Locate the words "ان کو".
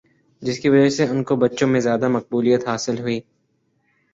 1.05-1.35